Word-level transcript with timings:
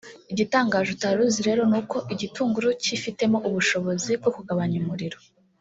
igitangaje 0.31 0.89
utari 0.95 1.19
uzi 1.27 1.41
rero 1.47 1.61
nuko 1.71 1.97
igitunguru 2.13 2.67
kifitemo 2.83 3.37
ubushobozi 3.47 4.11
bwo 4.19 4.29
kugabanya 4.35 4.77
umuriro 4.83 5.17